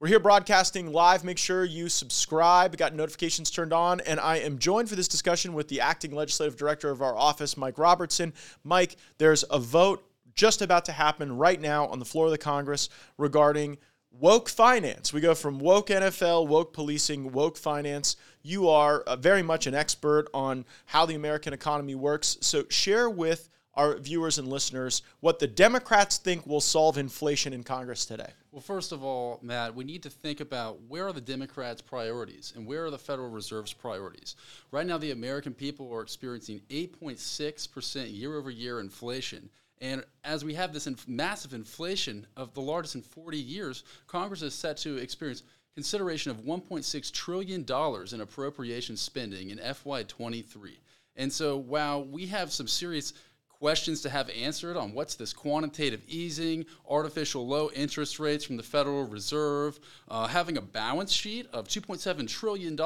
We're 0.00 0.08
here 0.08 0.18
broadcasting 0.18 0.92
live. 0.92 1.24
Make 1.24 1.36
sure 1.36 1.62
you 1.62 1.90
subscribe, 1.90 2.74
got 2.78 2.94
notifications 2.94 3.50
turned 3.50 3.74
on, 3.74 4.00
and 4.00 4.18
I 4.18 4.38
am 4.38 4.58
joined 4.58 4.88
for 4.88 4.96
this 4.96 5.08
discussion 5.08 5.52
with 5.52 5.68
the 5.68 5.82
acting 5.82 6.12
legislative 6.12 6.56
director 6.56 6.88
of 6.88 7.02
our 7.02 7.14
office, 7.14 7.56
Mike 7.56 7.78
Robertson. 7.78 8.32
Mike, 8.64 8.96
there's 9.18 9.44
a 9.50 9.58
vote 9.58 10.02
just 10.34 10.62
about 10.62 10.86
to 10.86 10.92
happen 10.92 11.36
right 11.36 11.60
now 11.60 11.86
on 11.88 11.98
the 11.98 12.06
floor 12.06 12.26
of 12.26 12.32
the 12.32 12.38
Congress 12.38 12.88
regarding 13.18 13.76
woke 14.10 14.48
finance. 14.48 15.12
We 15.12 15.20
go 15.20 15.34
from 15.34 15.58
woke 15.58 15.88
NFL, 15.88 16.48
woke 16.48 16.72
policing, 16.72 17.32
woke 17.32 17.56
finance. 17.56 18.16
You 18.42 18.68
are 18.68 19.00
uh, 19.02 19.16
very 19.16 19.42
much 19.42 19.66
an 19.66 19.74
expert 19.74 20.28
on 20.34 20.64
how 20.86 21.06
the 21.06 21.14
American 21.14 21.52
economy 21.52 21.94
works. 21.94 22.36
So 22.40 22.64
share 22.68 23.08
with 23.08 23.48
our 23.74 23.96
viewers 23.98 24.38
and 24.38 24.48
listeners 24.48 25.02
what 25.20 25.38
the 25.38 25.46
Democrats 25.46 26.18
think 26.18 26.46
will 26.46 26.60
solve 26.60 26.98
inflation 26.98 27.52
in 27.52 27.62
Congress 27.62 28.04
today. 28.04 28.30
Well, 28.50 28.60
first 28.60 28.90
of 28.90 29.04
all, 29.04 29.38
Matt, 29.42 29.74
we 29.76 29.84
need 29.84 30.02
to 30.02 30.10
think 30.10 30.40
about 30.40 30.80
where 30.88 31.06
are 31.06 31.12
the 31.12 31.20
Democrats' 31.20 31.80
priorities 31.80 32.52
and 32.56 32.66
where 32.66 32.84
are 32.84 32.90
the 32.90 32.98
Federal 32.98 33.30
Reserve's 33.30 33.72
priorities. 33.72 34.34
Right 34.72 34.86
now, 34.86 34.98
the 34.98 35.12
American 35.12 35.54
people 35.54 35.92
are 35.94 36.02
experiencing 36.02 36.60
8.6% 36.68 38.18
year 38.18 38.36
over 38.36 38.50
year 38.50 38.80
inflation. 38.80 39.48
And 39.80 40.04
as 40.24 40.44
we 40.44 40.54
have 40.54 40.72
this 40.72 40.86
inf- 40.86 41.08
massive 41.08 41.54
inflation 41.54 42.26
of 42.36 42.52
the 42.54 42.60
largest 42.60 42.94
in 42.94 43.02
40 43.02 43.38
years, 43.38 43.84
Congress 44.06 44.42
is 44.42 44.54
set 44.54 44.76
to 44.78 44.98
experience 44.98 45.42
consideration 45.74 46.30
of 46.30 46.38
$1.6 46.38 47.12
trillion 47.12 47.64
in 48.12 48.20
appropriation 48.20 48.96
spending 48.96 49.50
in 49.50 49.58
FY23. 49.58 50.76
And 51.16 51.32
so 51.32 51.56
while 51.56 52.04
we 52.04 52.26
have 52.26 52.52
some 52.52 52.66
serious 52.66 53.14
questions 53.60 54.00
to 54.00 54.08
have 54.08 54.30
answered 54.30 54.74
on 54.74 54.94
what's 54.94 55.16
this 55.16 55.34
quantitative 55.34 56.00
easing, 56.08 56.64
artificial 56.88 57.46
low 57.46 57.70
interest 57.74 58.18
rates 58.18 58.42
from 58.42 58.56
the 58.56 58.62
Federal 58.62 59.06
Reserve, 59.06 59.78
uh, 60.08 60.26
having 60.26 60.56
a 60.56 60.62
balance 60.62 61.12
sheet 61.12 61.46
of 61.52 61.68
$2.7 61.68 62.26
trillion 62.26 62.78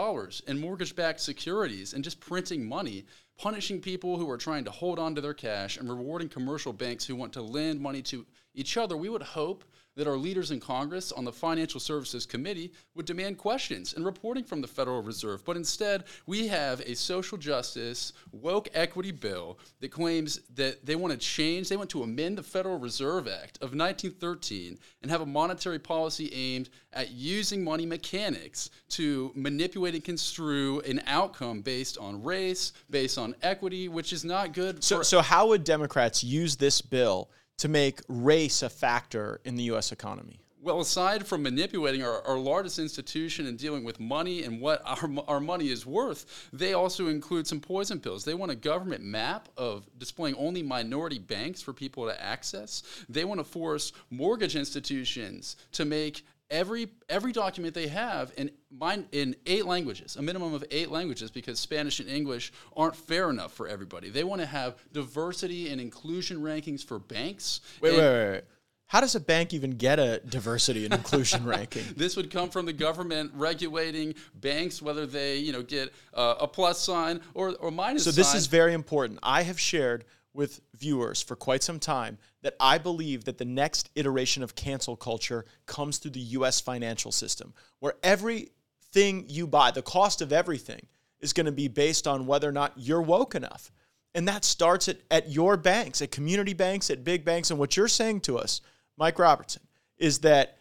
in 0.49 0.61
mortgage 0.61 0.97
backed 0.97 1.21
securities, 1.21 1.95
and 1.95 2.03
just 2.03 2.19
printing 2.19 2.69
money, 2.69 3.07
punishing 3.39 3.81
people 3.81 4.17
who 4.17 4.29
are 4.29 4.37
trying 4.37 4.65
to 4.65 4.71
hold 4.73 4.99
on 4.99 5.15
to 5.15 5.21
their 5.21 5.33
cash, 5.33 5.77
and 5.77 5.89
rewarding 5.89 6.29
commercial 6.29 6.73
banks 6.73 7.07
who 7.07 7.15
want 7.15 7.33
to 7.33 7.41
lend 7.41 7.81
money 7.81 8.03
to 8.03 8.27
each 8.53 8.77
other. 8.77 8.97
We 8.97 9.09
would 9.09 9.23
hope 9.23 9.63
that 9.97 10.07
our 10.07 10.17
leaders 10.17 10.51
in 10.51 10.61
Congress 10.61 11.13
on 11.13 11.25
the 11.25 11.33
Financial 11.33 11.81
Services 11.81 12.27
Committee 12.27 12.73
would 12.95 13.07
demand 13.07 13.39
questions 13.39 13.95
and 13.95 14.05
reporting 14.05 14.45
from 14.45 14.61
the 14.61 14.67
Federal 14.67 15.03
Reserve. 15.03 15.45
But 15.45 15.57
instead, 15.57 16.05
we 16.27 16.49
have 16.49 16.81
a 16.81 16.95
social 16.95 17.39
justice, 17.39 18.13
woke 18.33 18.69
equity 18.75 19.13
bill 19.13 19.59
that 19.81 19.91
claims 19.91 20.41
that 20.55 20.85
they 20.85 20.97
want 20.97 21.13
to 21.13 21.19
change, 21.19 21.69
they 21.69 21.77
want 21.77 21.91
to 21.91 22.03
amend 22.03 22.39
the 22.39 22.43
Federal 22.43 22.79
Reserve 22.79 23.29
Act 23.29 23.57
of 23.59 23.75
1913 23.75 24.79
and 25.03 25.11
have 25.11 25.21
a 25.21 25.27
monetary 25.27 25.79
policy 25.79 26.31
aimed 26.33 26.71
at 26.93 27.11
using 27.11 27.63
money 27.63 27.87
mechanics 27.87 28.71
to 28.89 29.33
manipulate 29.35 29.95
and 29.95 30.05
construe 30.05 30.81
an 30.81 31.03
outcome 31.07 31.61
based 31.61 31.99
on 31.99 32.23
race, 32.23 32.73
based 32.91 33.19
on 33.19 33.35
equity, 33.43 33.89
which 33.89 34.13
is 34.13 34.25
not 34.25 34.53
good. 34.53 34.83
So, 34.83 34.99
for- 34.99 35.05
so 35.05 35.21
how 35.21 35.49
would 35.49 35.65
Democrats 35.65 36.23
use 36.25 36.57
this 36.57 36.81
bill 36.81 37.31
to 37.59 37.69
make 37.69 38.01
race 38.09 38.63
a 38.63 38.69
factor 38.69 39.41
in 39.45 39.57
the 39.57 39.65
U.S. 39.65 39.93
economy? 39.93 40.41
Well, 40.65 40.81
aside 40.81 41.27
from 41.27 41.43
manipulating 41.43 42.03
our, 42.03 42.27
our 42.27 42.39
largest 42.39 42.79
institution 42.79 43.47
and 43.47 43.59
dealing 43.59 43.85
with 43.85 44.01
money 44.01 44.45
and 44.45 44.63
what 44.63 44.81
our, 44.87 45.11
our 45.29 45.39
money 45.39 45.69
is 45.69 45.85
worth, 45.85 46.49
they 46.55 46.73
also 46.73 47.09
include 47.09 47.47
some 47.47 47.61
poison 47.61 48.01
pills. 48.01 48.25
They 48.25 48.33
want 48.33 48.51
a 48.51 48.55
government 48.55 49.05
map 49.05 49.51
of 49.59 49.87
displaying 49.99 50.37
only 50.37 50.63
minority 50.63 51.19
banks 51.19 51.61
for 51.61 51.75
people 51.75 52.07
to 52.07 52.23
access. 52.23 52.83
They 53.11 53.27
want 53.27 53.41
to 53.41 53.45
force 53.45 53.93
mortgage 54.09 54.57
institutions 54.57 55.57
to 55.73 55.85
make 55.85 56.25
every 56.51 56.89
every 57.09 57.33
document 57.33 57.75
they 57.75 57.89
have 57.89 58.33
in 58.37 58.51
mine 58.71 59.07
in 59.13 59.37
eight 59.47 59.67
languages, 59.67 60.17
a 60.17 60.23
minimum 60.23 60.55
of 60.55 60.65
eight 60.71 60.91
languages, 60.91 61.31
because 61.31 61.59
Spanish 61.59 62.01
and 62.01 62.09
English 62.09 62.53
aren't 62.77 62.97
fair 62.97 63.31
enough 63.31 63.53
for 63.53 63.69
everybody. 63.69 64.11
They 64.11 64.25
want 64.25 64.41
to 64.41 64.47
have 64.47 64.77
diversity 64.93 65.71
and 65.71 65.81
inclusion 65.81 66.39
rankings 66.39 66.85
for 66.85 66.99
banks. 66.99 67.61
Wait, 67.81 67.93
wait, 67.93 67.99
wait, 67.99 68.31
wait. 68.33 68.45
How 68.87 69.01
does 69.01 69.15
a 69.15 69.21
bank 69.21 69.55
even 69.55 69.73
get 69.73 69.99
a 69.99 70.21
diversity 70.21 70.85
and 70.85 70.95
inclusion 70.95 71.45
ranking? 71.47 71.85
This 71.97 72.17
would 72.17 72.31
come 72.31 72.51
from 72.51 72.67
the 72.67 72.73
government 72.73 73.33
regulating 73.35 74.15
banks, 74.35 74.83
whether 74.83 75.07
they, 75.07 75.39
you 75.39 75.53
know, 75.53 75.63
get 75.63 75.93
uh, 76.13 76.37
a 76.41 76.47
plus 76.47 76.79
sign 76.81 77.21
or, 77.33 77.55
or 77.57 77.71
minus 77.71 78.05
sign. 78.05 78.13
So 78.13 78.17
this 78.17 78.29
sign. 78.29 78.37
is 78.37 78.47
very 78.47 78.75
important. 78.75 79.19
I 79.23 79.43
have 79.43 79.59
shared 79.59 80.05
with 80.35 80.61
viewers 80.75 81.23
for 81.23 81.37
quite 81.37 81.63
some 81.63 81.79
time 81.79 82.19
that 82.43 82.57
I 82.61 82.77
believe 82.77 83.25
that 83.25 83.39
the 83.39 83.45
next 83.45 83.89
iteration 83.95 84.43
of 84.43 84.55
cancel 84.55 84.97
culture 84.97 85.45
comes 85.65 85.99
through 85.99 86.11
the 86.11 86.21
US 86.21 86.61
financial 86.61 87.13
system, 87.13 87.55
where 87.79 87.95
everything 88.03 89.25
you 89.29 89.47
buy, 89.47 89.71
the 89.71 89.81
cost 89.81 90.21
of 90.21 90.33
everything, 90.33 90.87
is 91.21 91.33
going 91.33 91.47
to 91.47 91.53
be 91.53 91.69
based 91.69 92.07
on 92.07 92.27
whether 92.27 92.49
or 92.49 92.53
not 92.53 92.73
you're 92.77 93.01
woke 93.01 93.35
enough. 93.35 93.71
And 94.15 94.29
that 94.29 94.45
starts 94.45 94.89
at, 94.89 94.99
at 95.11 95.31
your 95.31 95.57
banks, 95.57 96.03
at 96.03 96.11
community 96.11 96.53
banks, 96.53 96.91
at 96.91 97.05
big 97.05 97.25
banks. 97.25 97.51
And 97.51 97.59
what 97.59 97.77
you're 97.77 97.89
saying 97.89 98.21
to 98.23 98.37
us, 98.37 98.61
Mike 98.97 99.19
Robertson, 99.19 99.63
is 99.97 100.19
that 100.21 100.59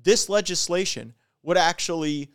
this 0.00 0.28
legislation 0.28 1.14
would 1.42 1.56
actually 1.56 2.30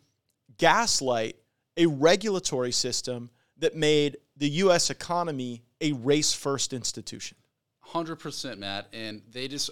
gaslight 0.56 1.36
a 1.76 1.86
regulatory 1.86 2.72
system 2.72 3.30
that 3.58 3.76
made 3.76 4.16
the 4.36 4.48
U.S. 4.50 4.90
economy 4.90 5.62
a 5.80 5.92
race 5.92 6.32
first 6.32 6.72
institution. 6.72 7.36
100% 7.86 8.58
Matt, 8.58 8.86
and 8.92 9.22
they 9.30 9.48
just 9.48 9.70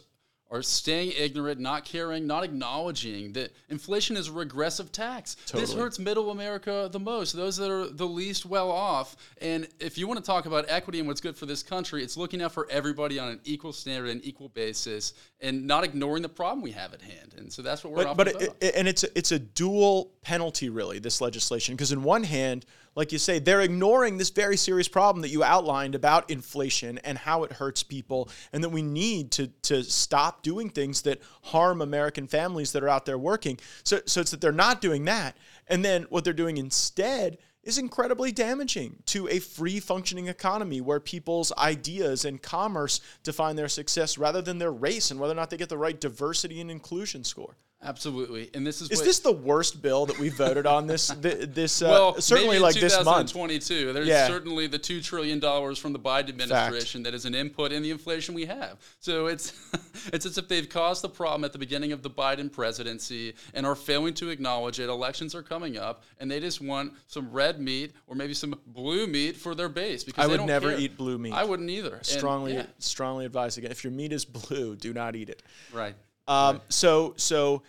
are 0.48 0.62
staying 0.62 1.12
ignorant, 1.18 1.58
not 1.58 1.84
caring, 1.84 2.24
not 2.24 2.44
acknowledging 2.44 3.32
that 3.32 3.50
inflation 3.68 4.16
is 4.16 4.28
a 4.28 4.32
regressive 4.32 4.92
tax. 4.92 5.34
This 5.52 5.72
hurts 5.74 5.98
middle 5.98 6.30
America 6.30 6.88
the 6.92 7.00
most, 7.00 7.32
those 7.32 7.56
that 7.56 7.68
are 7.68 7.88
the 7.88 8.06
least 8.06 8.46
well 8.46 8.70
off. 8.70 9.16
And 9.40 9.66
if 9.80 9.98
you 9.98 10.06
want 10.06 10.20
to 10.20 10.24
talk 10.24 10.46
about 10.46 10.64
equity 10.68 11.00
and 11.00 11.08
what's 11.08 11.20
good 11.20 11.36
for 11.36 11.46
this 11.46 11.64
country, 11.64 12.04
it's 12.04 12.16
looking 12.16 12.40
out 12.42 12.52
for 12.52 12.68
everybody 12.70 13.18
on 13.18 13.26
an 13.28 13.40
equal 13.44 13.72
standard 13.72 14.08
and 14.08 14.24
equal 14.24 14.48
basis 14.50 15.14
and 15.40 15.66
not 15.66 15.82
ignoring 15.82 16.22
the 16.22 16.28
problem 16.28 16.62
we 16.62 16.70
have 16.70 16.94
at 16.94 17.02
hand. 17.02 17.34
And 17.36 17.52
so 17.52 17.60
that's 17.60 17.82
what 17.82 17.92
we're 17.92 18.04
But, 18.04 18.16
but 18.16 18.28
it, 18.40 18.56
it- 18.60 18.74
and 18.76 18.86
it's 18.86 19.02
a, 19.02 19.18
it's 19.18 19.32
a 19.32 19.40
dual 19.40 20.12
penalty 20.22 20.68
really 20.68 21.00
this 21.00 21.20
legislation 21.20 21.74
because 21.74 21.90
in 21.90 22.04
one 22.04 22.22
hand 22.22 22.64
like 22.96 23.12
you 23.12 23.18
say 23.18 23.38
they're 23.38 23.60
ignoring 23.60 24.16
this 24.16 24.30
very 24.30 24.56
serious 24.56 24.88
problem 24.88 25.22
that 25.22 25.28
you 25.28 25.44
outlined 25.44 25.94
about 25.94 26.28
inflation 26.30 26.98
and 27.04 27.16
how 27.18 27.44
it 27.44 27.52
hurts 27.52 27.82
people 27.82 28.28
and 28.52 28.64
that 28.64 28.70
we 28.70 28.82
need 28.82 29.30
to 29.30 29.46
to 29.62 29.84
stop 29.84 30.42
doing 30.42 30.70
things 30.70 31.02
that 31.02 31.20
harm 31.42 31.80
American 31.80 32.26
families 32.26 32.72
that 32.72 32.82
are 32.82 32.88
out 32.88 33.06
there 33.06 33.18
working 33.18 33.58
so 33.84 34.00
so 34.06 34.22
it's 34.22 34.32
that 34.32 34.40
they're 34.40 34.50
not 34.50 34.80
doing 34.80 35.04
that 35.04 35.36
and 35.68 35.84
then 35.84 36.04
what 36.04 36.24
they're 36.24 36.32
doing 36.32 36.56
instead 36.56 37.38
is 37.66 37.78
incredibly 37.78 38.30
damaging 38.30 39.02
to 39.06 39.28
a 39.28 39.40
free 39.40 39.80
functioning 39.80 40.28
economy 40.28 40.80
where 40.80 41.00
people's 41.00 41.52
ideas 41.58 42.24
and 42.24 42.40
commerce 42.40 43.00
define 43.24 43.56
their 43.56 43.68
success 43.68 44.16
rather 44.16 44.40
than 44.40 44.58
their 44.58 44.70
race 44.70 45.10
and 45.10 45.18
whether 45.18 45.32
or 45.32 45.36
not 45.36 45.50
they 45.50 45.56
get 45.56 45.68
the 45.68 45.76
right 45.76 46.00
diversity 46.00 46.60
and 46.60 46.70
inclusion 46.70 47.24
score. 47.24 47.56
Absolutely, 47.82 48.50
and 48.54 48.66
this 48.66 48.80
is 48.80 48.90
Is 48.90 48.98
what, 48.98 49.04
this 49.04 49.18
the 49.20 49.30
worst 49.32 49.82
bill 49.82 50.06
that 50.06 50.18
we 50.18 50.30
voted 50.30 50.66
on 50.66 50.86
this 50.86 51.08
th- 51.22 51.50
this 51.50 51.82
uh, 51.82 51.86
well, 51.88 52.20
certainly 52.20 52.48
maybe 52.48 52.56
in 52.56 52.62
like 52.62 52.74
this 52.74 52.94
month? 53.04 53.28
2022. 53.32 53.92
There's 53.92 54.08
Yeah. 54.08 54.26
certainly 54.26 54.66
the 54.66 54.78
two 54.78 55.00
trillion 55.02 55.38
dollars 55.40 55.78
from 55.78 55.92
the 55.92 55.98
Biden 55.98 56.30
administration 56.30 57.02
that 57.02 57.12
is 57.14 57.26
an 57.26 57.34
input 57.34 57.72
in 57.72 57.82
the 57.82 57.90
inflation 57.90 58.34
we 58.34 58.46
have. 58.46 58.78
So 58.98 59.26
it's 59.26 59.52
it's 60.12 60.24
as 60.24 60.38
if 60.38 60.48
they've 60.48 60.68
caused 60.68 61.02
the 61.02 61.08
problem 61.10 61.44
at 61.44 61.52
the 61.52 61.58
beginning 61.58 61.92
of 61.92 62.02
the 62.02 62.10
Biden 62.10 62.50
presidency 62.50 63.34
and 63.52 63.66
are 63.66 63.74
failing 63.76 64.14
to 64.14 64.30
acknowledge 64.30 64.80
it. 64.80 64.88
Elections 64.88 65.34
are 65.34 65.42
coming 65.42 65.76
up, 65.76 66.02
and 66.18 66.30
they 66.30 66.40
just 66.40 66.62
want 66.62 66.94
some 67.06 67.30
red 67.30 67.60
meat 67.60 67.92
or 68.06 68.16
maybe 68.16 68.32
some 68.32 68.58
blue 68.68 69.06
meat 69.06 69.36
for 69.36 69.54
their 69.54 69.68
base. 69.68 70.02
Because 70.02 70.24
I 70.24 70.26
they 70.26 70.32
would 70.32 70.38
don't 70.38 70.46
never 70.46 70.70
care. 70.70 70.80
eat 70.80 70.96
blue 70.96 71.18
meat. 71.18 71.34
I 71.34 71.44
wouldn't 71.44 71.68
either. 71.70 71.96
And, 71.96 72.06
Strongly 72.06 72.54
yeah, 72.54 72.66
strongly 72.78 73.26
advise 73.26 73.58
again. 73.58 73.70
If 73.70 73.84
your 73.84 73.92
meat 73.92 74.12
is 74.14 74.24
blue, 74.24 74.76
do 74.76 74.94
not 74.94 75.14
eat 75.14 75.28
it. 75.28 75.42
right. 75.74 75.94
Um, 76.28 76.60
So 76.68 77.14
so 77.16 77.62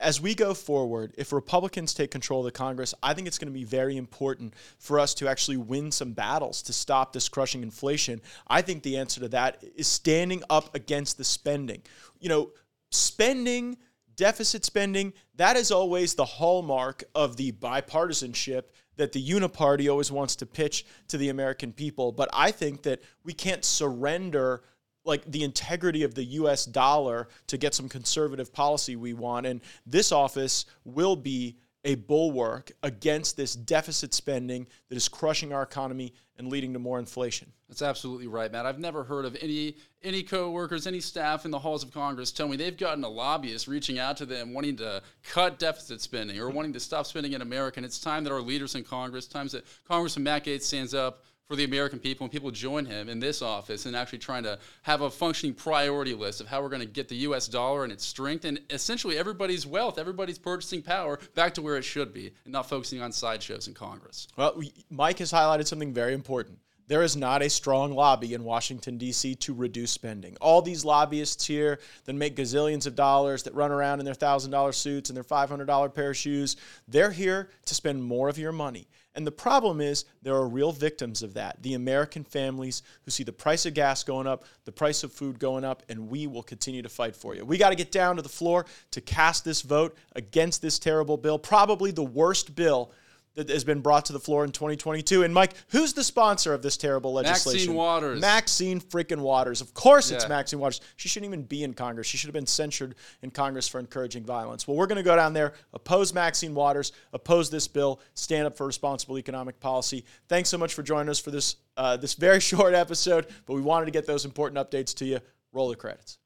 as 0.00 0.20
we 0.20 0.34
go 0.34 0.54
forward, 0.54 1.14
if 1.16 1.32
Republicans 1.32 1.94
take 1.94 2.10
control 2.10 2.40
of 2.40 2.44
the 2.44 2.52
Congress, 2.52 2.94
I 3.02 3.14
think 3.14 3.26
it's 3.26 3.38
going 3.38 3.52
to 3.52 3.58
be 3.58 3.64
very 3.64 3.96
important 3.96 4.54
for 4.78 4.98
us 5.00 5.14
to 5.14 5.28
actually 5.28 5.56
win 5.56 5.90
some 5.90 6.12
battles 6.12 6.62
to 6.62 6.72
stop 6.72 7.12
this 7.12 7.28
crushing 7.28 7.62
inflation. 7.62 8.20
I 8.46 8.60
think 8.60 8.82
the 8.82 8.98
answer 8.98 9.20
to 9.20 9.28
that 9.28 9.64
is 9.76 9.86
standing 9.86 10.42
up 10.50 10.74
against 10.74 11.16
the 11.16 11.24
spending. 11.24 11.82
You 12.20 12.28
know, 12.28 12.50
spending, 12.90 13.78
deficit 14.16 14.64
spending, 14.64 15.12
that 15.36 15.56
is 15.56 15.70
always 15.70 16.14
the 16.14 16.24
hallmark 16.24 17.04
of 17.14 17.36
the 17.36 17.52
bipartisanship 17.52 18.64
that 18.96 19.12
the 19.12 19.26
uniparty 19.26 19.90
always 19.90 20.12
wants 20.12 20.36
to 20.36 20.46
pitch 20.46 20.84
to 21.08 21.18
the 21.18 21.28
American 21.28 21.72
people. 21.72 22.12
But 22.12 22.28
I 22.32 22.50
think 22.50 22.82
that 22.82 23.02
we 23.24 23.32
can't 23.32 23.64
surrender 23.64 24.62
like 25.04 25.30
the 25.30 25.42
integrity 25.42 26.02
of 26.02 26.14
the 26.14 26.24
US 26.24 26.64
dollar 26.64 27.28
to 27.48 27.58
get 27.58 27.74
some 27.74 27.88
conservative 27.88 28.52
policy 28.52 28.96
we 28.96 29.12
want. 29.12 29.46
And 29.46 29.60
this 29.86 30.12
office 30.12 30.66
will 30.84 31.16
be 31.16 31.56
a 31.84 31.94
bulwark 31.96 32.72
against 32.82 33.36
this 33.36 33.54
deficit 33.54 34.14
spending 34.14 34.66
that 34.88 34.96
is 34.96 35.08
crushing 35.08 35.52
our 35.52 35.62
economy 35.62 36.14
and 36.38 36.48
leading 36.48 36.72
to 36.72 36.78
more 36.78 36.98
inflation. 36.98 37.52
That's 37.68 37.82
absolutely 37.82 38.26
right, 38.26 38.50
Matt. 38.50 38.66
I've 38.66 38.78
never 38.78 39.04
heard 39.04 39.24
of 39.24 39.36
any 39.40 39.76
any 40.02 40.22
coworkers, 40.22 40.86
any 40.86 41.00
staff 41.00 41.44
in 41.44 41.50
the 41.50 41.58
halls 41.58 41.82
of 41.82 41.92
Congress 41.92 42.30
tell 42.32 42.48
me 42.48 42.56
they've 42.56 42.76
gotten 42.76 43.04
a 43.04 43.08
lobbyist 43.08 43.68
reaching 43.68 43.98
out 43.98 44.16
to 44.18 44.26
them 44.26 44.52
wanting 44.52 44.76
to 44.76 45.02
cut 45.22 45.58
deficit 45.58 46.00
spending 46.00 46.38
or 46.38 46.50
wanting 46.50 46.72
to 46.72 46.80
stop 46.80 47.06
spending 47.06 47.32
in 47.32 47.42
America. 47.42 47.78
And 47.78 47.86
it's 47.86 47.98
time 47.98 48.24
that 48.24 48.32
our 48.32 48.40
leaders 48.40 48.74
in 48.74 48.84
Congress, 48.84 49.26
times 49.26 49.52
that 49.52 49.64
Congressman 49.86 50.24
Matt 50.24 50.44
Gaetz 50.44 50.62
stands 50.62 50.94
up 50.94 51.22
for 51.46 51.56
the 51.56 51.64
American 51.64 51.98
people 51.98 52.24
and 52.24 52.32
people 52.32 52.50
join 52.50 52.86
him 52.86 53.08
in 53.08 53.20
this 53.20 53.42
office 53.42 53.86
and 53.86 53.94
actually 53.94 54.18
trying 54.18 54.44
to 54.44 54.58
have 54.82 55.02
a 55.02 55.10
functioning 55.10 55.54
priority 55.54 56.14
list 56.14 56.40
of 56.40 56.46
how 56.46 56.62
we're 56.62 56.68
going 56.68 56.80
to 56.80 56.86
get 56.86 57.08
the 57.08 57.16
US 57.16 57.48
dollar 57.48 57.84
and 57.84 57.92
its 57.92 58.04
strength 58.04 58.44
and 58.44 58.60
essentially 58.70 59.18
everybody's 59.18 59.66
wealth, 59.66 59.98
everybody's 59.98 60.38
purchasing 60.38 60.82
power 60.82 61.18
back 61.34 61.54
to 61.54 61.62
where 61.62 61.76
it 61.76 61.82
should 61.82 62.14
be 62.14 62.32
and 62.44 62.52
not 62.52 62.68
focusing 62.68 63.02
on 63.02 63.12
sideshows 63.12 63.68
in 63.68 63.74
Congress. 63.74 64.26
Well, 64.36 64.60
Mike 64.90 65.18
has 65.18 65.32
highlighted 65.32 65.66
something 65.66 65.92
very 65.92 66.14
important. 66.14 66.58
There 66.86 67.02
is 67.02 67.16
not 67.16 67.42
a 67.42 67.48
strong 67.48 67.92
lobby 67.92 68.34
in 68.34 68.44
Washington, 68.44 68.98
D.C. 68.98 69.36
to 69.36 69.54
reduce 69.54 69.90
spending. 69.90 70.36
All 70.40 70.60
these 70.60 70.84
lobbyists 70.84 71.46
here 71.46 71.80
that 72.04 72.12
make 72.12 72.36
gazillions 72.36 72.86
of 72.86 72.94
dollars, 72.94 73.42
that 73.44 73.54
run 73.54 73.72
around 73.72 74.00
in 74.00 74.04
their 74.04 74.14
$1,000 74.14 74.74
suits 74.74 75.08
and 75.08 75.16
their 75.16 75.24
$500 75.24 75.94
pair 75.94 76.10
of 76.10 76.16
shoes, 76.16 76.56
they're 76.86 77.10
here 77.10 77.48
to 77.64 77.74
spend 77.74 78.04
more 78.04 78.28
of 78.28 78.38
your 78.38 78.52
money. 78.52 78.86
And 79.14 79.26
the 79.26 79.32
problem 79.32 79.80
is 79.80 80.04
there 80.22 80.34
are 80.34 80.48
real 80.48 80.72
victims 80.72 81.22
of 81.22 81.34
that. 81.34 81.62
The 81.62 81.74
American 81.74 82.24
families 82.24 82.82
who 83.04 83.10
see 83.10 83.22
the 83.22 83.32
price 83.32 83.64
of 83.64 83.72
gas 83.72 84.02
going 84.02 84.26
up, 84.26 84.44
the 84.64 84.72
price 84.72 85.04
of 85.04 85.12
food 85.12 85.38
going 85.38 85.64
up, 85.64 85.84
and 85.88 86.08
we 86.08 86.26
will 86.26 86.42
continue 86.42 86.82
to 86.82 86.88
fight 86.88 87.14
for 87.14 87.34
you. 87.34 87.44
We 87.44 87.56
got 87.56 87.70
to 87.70 87.76
get 87.76 87.92
down 87.92 88.16
to 88.16 88.22
the 88.22 88.28
floor 88.28 88.66
to 88.90 89.00
cast 89.00 89.44
this 89.44 89.62
vote 89.62 89.96
against 90.16 90.60
this 90.60 90.80
terrible 90.80 91.16
bill, 91.16 91.38
probably 91.38 91.92
the 91.92 92.02
worst 92.02 92.56
bill 92.56 92.90
that 93.34 93.48
has 93.48 93.64
been 93.64 93.80
brought 93.80 94.06
to 94.06 94.12
the 94.12 94.20
floor 94.20 94.44
in 94.44 94.50
2022. 94.50 95.22
And 95.22 95.34
Mike, 95.34 95.54
who's 95.68 95.92
the 95.92 96.04
sponsor 96.04 96.54
of 96.54 96.62
this 96.62 96.76
terrible 96.76 97.12
legislation? 97.12 97.58
Maxine 97.60 97.74
Waters. 97.74 98.20
Maxine 98.20 98.80
freaking 98.80 99.20
Waters. 99.20 99.60
Of 99.60 99.74
course 99.74 100.10
it's 100.10 100.28
Maxine 100.28 100.58
Waters. 100.58 100.80
She 100.96 101.08
shouldn't 101.08 101.30
even 101.30 101.44
be 101.44 101.64
in 101.64 101.74
Congress. 101.74 102.06
She 102.06 102.16
should 102.16 102.28
have 102.28 102.34
been 102.34 102.46
censured 102.46 102.94
in 103.22 103.30
Congress 103.30 103.66
for 103.68 103.80
encouraging 103.80 104.24
violence. 104.24 104.68
Well, 104.68 104.76
we're 104.76 104.86
going 104.86 104.96
to 104.96 105.02
go 105.02 105.16
down 105.16 105.32
there, 105.32 105.54
oppose 105.72 106.14
Maxine 106.14 106.54
Waters, 106.54 106.92
oppose 107.12 107.50
this 107.50 107.66
bill, 107.66 108.00
stand 108.14 108.46
up 108.46 108.56
for 108.56 108.66
responsible 108.66 109.18
economic 109.18 109.58
policy. 109.60 110.04
Thanks 110.28 110.48
so 110.48 110.58
much 110.58 110.74
for 110.74 110.82
joining 110.82 111.08
us 111.08 111.18
for 111.18 111.30
this 111.30 111.56
uh, 111.76 111.96
this 111.96 112.14
very 112.14 112.40
short 112.54 112.74
episode, 112.74 113.26
but 113.46 113.54
we 113.54 113.60
wanted 113.60 113.86
to 113.86 113.90
get 113.90 114.06
those 114.06 114.24
important 114.24 114.58
updates 114.58 114.94
to 114.96 115.04
you. 115.04 115.18
Roll 115.52 115.68
the 115.68 115.76
credits. 115.76 116.18